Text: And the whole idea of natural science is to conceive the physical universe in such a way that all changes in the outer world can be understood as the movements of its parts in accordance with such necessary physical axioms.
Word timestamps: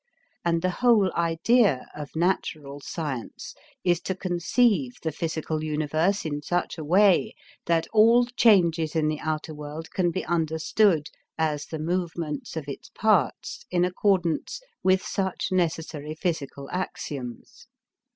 And 0.43 0.63
the 0.63 0.71
whole 0.81 1.13
idea 1.13 1.85
of 1.95 2.15
natural 2.15 2.79
science 2.79 3.53
is 3.83 4.01
to 4.01 4.15
conceive 4.15 4.95
the 5.03 5.11
physical 5.11 5.63
universe 5.63 6.25
in 6.25 6.41
such 6.41 6.79
a 6.79 6.83
way 6.83 7.35
that 7.67 7.85
all 7.93 8.25
changes 8.35 8.95
in 8.95 9.07
the 9.07 9.19
outer 9.19 9.53
world 9.53 9.91
can 9.91 10.09
be 10.09 10.25
understood 10.25 11.09
as 11.37 11.67
the 11.67 11.77
movements 11.77 12.57
of 12.57 12.67
its 12.67 12.89
parts 12.95 13.63
in 13.69 13.85
accordance 13.85 14.59
with 14.83 15.03
such 15.03 15.49
necessary 15.51 16.15
physical 16.15 16.67
axioms. 16.71 17.67